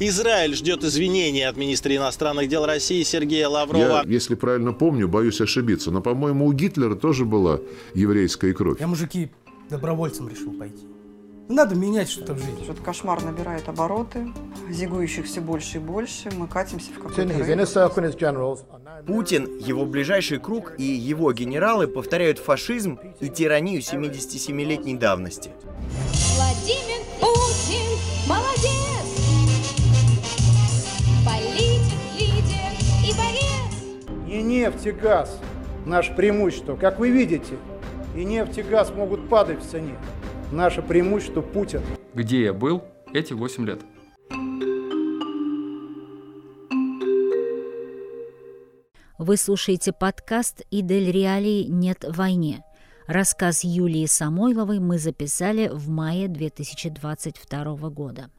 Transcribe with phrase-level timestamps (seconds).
[0.00, 4.02] Израиль ждет извинений от министра иностранных дел России Сергея Лаврова.
[4.04, 7.60] Я, если правильно помню, боюсь ошибиться, но, по-моему, у Гитлера тоже была
[7.94, 8.80] еврейская кровь.
[8.80, 9.30] Я, мужики,
[9.70, 10.84] добровольцем решил пойти.
[11.48, 12.64] Надо менять что-то в жизни.
[12.64, 14.32] Этот кошмар набирает обороты,
[14.68, 16.30] зигующих все больше и больше.
[16.36, 17.22] Мы катимся в какой-то
[19.06, 25.50] Путин, его ближайший круг и его генералы повторяют фашизм и тиранию 77-летней давности.
[26.34, 27.93] Владимир Путин
[34.64, 35.38] нефть и газ–
[35.86, 36.74] наше преимущество.
[36.76, 37.58] Как вы видите,
[38.16, 39.94] и нефть и газ могут падать в цене.
[40.50, 41.82] Наше преимущество– Путин.
[42.14, 42.82] Где я был
[43.12, 43.80] эти 8 лет?
[49.18, 52.64] Вы слушаете подкаст «Идель Реалии нет войне».
[53.06, 58.30] Рассказ Юлии Самойловой мы записали в мае 2022 года.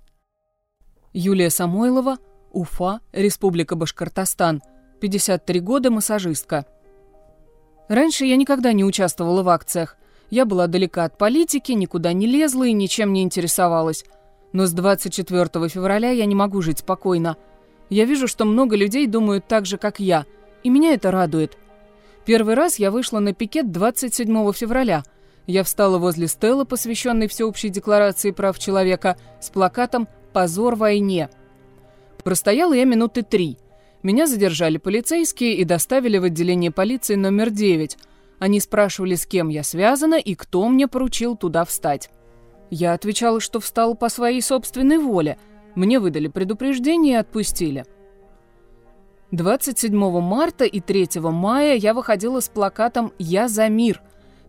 [1.14, 2.18] Юлия Самойлова,
[2.52, 4.64] Уфа, Республика Башкортостан,
[5.06, 6.66] 53 года, массажистка.
[7.88, 9.98] Раньше я никогда не участвовала в акциях.
[10.32, 14.04] Я была далека от политики, никуда не лезла и ничем не интересовалась.
[14.52, 17.38] Но с 24 февраля я не могу жить спокойно.
[17.92, 20.26] Я вижу, что много людей думают так же, как я,
[20.64, 21.56] и меня это радует.
[22.26, 25.04] Первый раз я вышла на пикет 27 февраля.
[25.46, 31.30] Я встала возле стелы, посвященной Всеобщей декларации прав человека, с плакатом «Позор войне».
[32.24, 33.60] Простояла я минуты три.
[34.06, 37.98] Меня задержали полицейские и доставили в отделение полиции номер 9.
[38.38, 42.12] Они спрашивали, с кем я связана и кто мне поручил туда встать.
[42.70, 45.40] Я отвечала, что встала по своей собственной воле.
[45.74, 47.84] Мне выдали предупреждение и отпустили.
[49.32, 54.04] 27 марта и 3 мая я выходила с плакатом «Я за мир».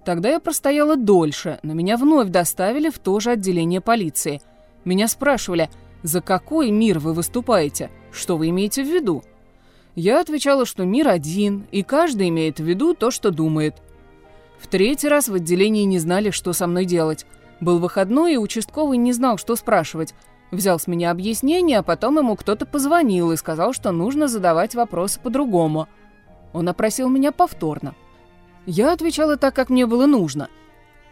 [0.04, 4.42] Тогда я простояла дольше, но меня вновь доставили в то же отделение полиции.
[4.84, 5.70] Меня спрашивали,
[6.02, 7.90] за какой мир вы выступаете?
[8.12, 9.22] Что вы имеете в виду?
[9.96, 13.76] Я отвечала, что мир один, и каждый имеет в виду то, что думает.
[14.58, 17.24] В третий раз в отделении не знали, что со мной делать.
[17.60, 20.14] Был выходной, и участковый не знал, что спрашивать.
[20.50, 25.18] Взял с меня объяснение, а потом ему кто-то позвонил и сказал, что нужно задавать вопросы
[25.18, 25.88] по-другому.
[26.52, 27.94] Он опросил меня повторно.
[28.66, 30.48] Я отвечала так, как мне было нужно.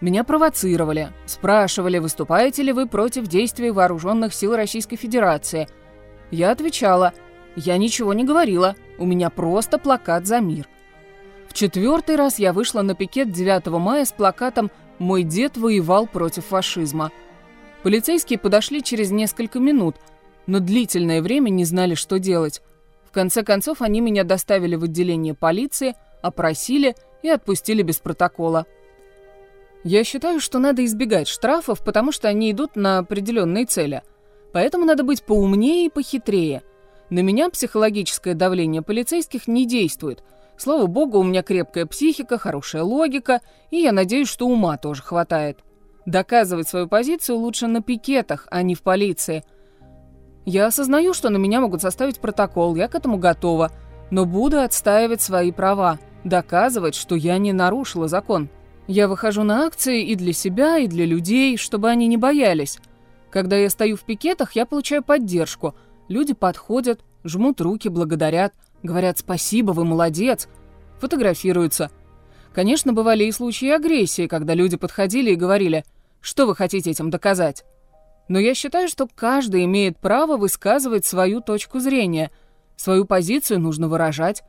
[0.03, 5.69] Меня провоцировали, спрашивали, выступаете ли вы против действий вооруженных сил Российской Федерации.
[6.31, 7.15] Я отвечала,
[7.57, 10.69] я ничего не говорила, у меня просто плакат за мир.
[11.49, 16.47] В четвертый раз я вышла на пикет 9 мая с плакатом «Мой дед воевал против
[16.47, 17.13] фашизма».
[17.83, 19.97] Полицейские подошли через несколько минут,
[20.47, 22.63] но длительное время не знали, что делать.
[23.05, 28.67] В конце концов, они меня доставили в отделение полиции, опросили и отпустили без протокола.
[29.85, 34.03] Я считаю, что надо избегать штрафов, потому что они идут на определенные цели.
[34.53, 36.63] Поэтому надо быть поумнее и похитрее.
[37.11, 40.23] На меня психологическое давление полицейских не действует.
[40.57, 45.59] Слава богу, у меня крепкая психика, хорошая логика, и я надеюсь, что ума тоже хватает.
[46.07, 49.45] Доказывать свою позицию лучше на пикетах, а не в полиции.
[50.45, 53.73] Я осознаю, что на меня могут составить протокол, я к этому готова,
[54.11, 58.51] но буду отстаивать свои права, доказывать, что я не нарушила закон.
[58.87, 62.79] Я выхожу на акции и для себя, и для людей, чтобы они не боялись.
[63.31, 65.75] Когда я стою в пикетах, я получаю поддержку.
[66.09, 70.49] Люди подходят, жмут руки, благодарят, говорят «спасибо, вы молодец»,
[71.01, 71.91] фотографируются.
[72.53, 75.85] Конечно, бывали и случаи агрессии, когда люди подходили и говорили
[76.25, 77.67] что вы хотите этим доказать?
[78.29, 82.31] Но я считаю, что каждый имеет право высказывать свою точку зрения.
[82.77, 84.43] Свою позицию нужно выражать.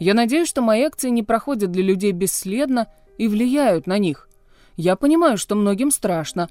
[0.00, 4.28] Я надеюсь, что мои акции не проходят для людей бесследно и влияют на них.
[4.76, 6.48] Я понимаю, что многим страшно.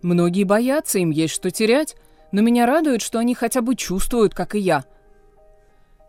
[0.00, 1.96] Многие боятся, им есть что терять,
[2.34, 4.84] но меня радует, что они хотя бы чувствуют, как и я.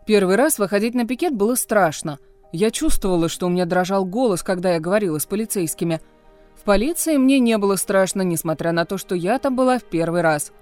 [0.06, 2.18] Первый раз выходить на пикет было страшно.
[2.52, 6.02] Я чувствовала, что у меня дрожал голос, когда я говорила с полицейскими–
[6.56, 10.22] в полиции мне не было страшно, несмотря на то, что я там была в первый
[10.22, 10.52] раз.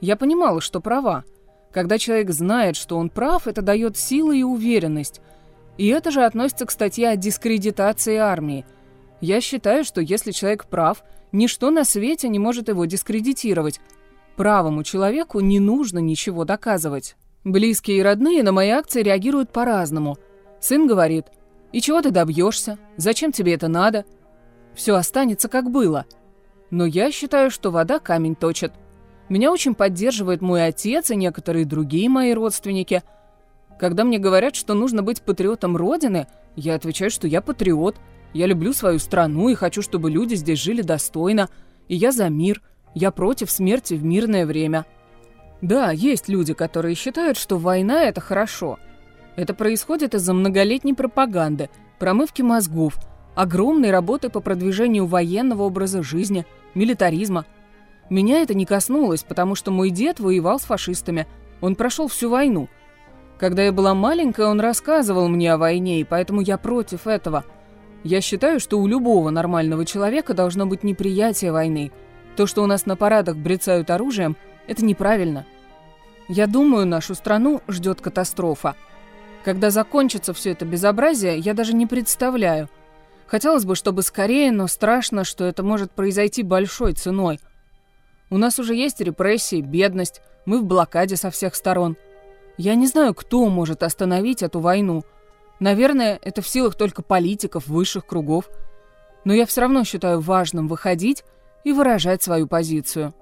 [0.00, 1.24] Я понимала, что права.
[1.72, 5.20] Когда человек знает, что он прав, это дает силы и уверенность.
[5.76, 8.64] И это же относится к статье о дискредитации армии.
[9.20, 13.80] Я считаю, что если человек прав, ничто на свете не может его дискредитировать.
[14.40, 17.14] Правому человеку не нужно ничего доказывать.
[17.44, 20.16] Близкие и родные на мои акции реагируют по-разному.
[20.62, 21.26] Сын говорит,
[21.72, 22.78] «И чего ты добьешься?
[22.96, 24.06] Зачем тебе это надо?»
[24.72, 26.06] все останется как было.
[26.70, 28.72] Но я считаю, что вода камень точит.
[29.28, 33.02] Меня очень поддерживает мой отец и некоторые другие мои родственники.
[33.78, 37.96] Когда мне говорят, что нужно быть патриотом Родины, я отвечаю, что я патриот.
[38.32, 41.50] Я люблю свою страну и хочу, чтобы люди здесь жили достойно.
[41.88, 42.62] И я за мир.
[42.94, 44.86] Я против смерти в мирное время.
[45.60, 48.78] Да, есть люди, которые считают, что война– это хорошо.
[49.36, 52.98] Это происходит из-за многолетней пропаганды, промывки мозгов,
[53.34, 57.46] огромной работы по продвижению военного образа жизни, милитаризма.
[58.08, 61.26] Меня это не коснулось, потому что мой дед воевал с фашистами.
[61.60, 62.68] Он прошел всю войну.
[63.38, 67.44] Когда я была маленькая, он рассказывал мне о войне, и поэтому я против этого.
[68.02, 71.92] Я считаю, что у любого нормального человека должно быть неприятие войны.
[72.40, 74.34] То, что у нас на парадах брецают оружием–
[74.66, 75.44] это неправильно.
[76.26, 78.76] Я думаю, нашу страну ждет катастрофа.
[79.44, 82.70] Когда закончится все это безобразие, я даже не представляю.
[83.26, 87.40] Хотелось бы, чтобы скорее, но страшно, что это может произойти большой ценой.
[88.30, 91.98] У нас уже есть репрессии, бедность, мы в блокаде со всех сторон.
[92.56, 95.02] Я не знаю, кто может остановить эту войну.
[95.58, 98.48] Наверное, это в силах только политиков высших кругов.
[99.26, 101.22] Но я все равно считаю важным выходить
[101.64, 103.14] и выражать свою позицию.